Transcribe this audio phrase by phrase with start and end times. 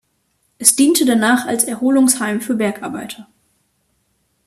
[0.57, 3.27] Es diente danach als Erholungsheim für Bergarbeiter.